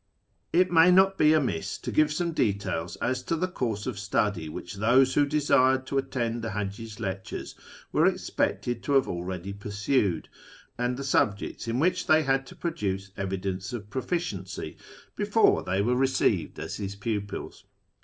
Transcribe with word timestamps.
It 0.51 0.71
may 0.71 0.89
not 0.89 1.15
be 1.19 1.31
amiss 1.31 1.77
to 1.77 1.91
give 1.91 2.11
some 2.11 2.31
details 2.31 2.95
as 2.95 3.21
to 3.21 3.35
the 3.35 3.47
course 3.47 3.85
of 3.85 3.99
study 3.99 4.49
which 4.49 4.77
those 4.77 5.13
who 5.13 5.27
desired 5.27 5.85
to 5.85 5.99
attend 5.99 6.41
the 6.41 6.49
Haji's 6.49 6.99
lectures 6.99 7.53
were 7.91 8.07
expected 8.07 8.81
to 8.81 8.93
have 8.93 9.07
already 9.07 9.53
pursued, 9.53 10.27
and 10.75 10.97
the 10.97 11.03
subjects 11.03 11.67
in 11.67 11.77
which 11.77 12.07
they 12.07 12.23
had 12.23 12.47
to 12.47 12.55
produce 12.55 13.11
evidence 13.15 13.73
of 13.73 13.91
proficiency 13.91 14.75
before 15.15 15.61
they 15.61 15.83
were 15.83 15.95
received 15.95 16.57
as 16.57 16.77
his 16.77 16.95
pupils. 16.95 17.65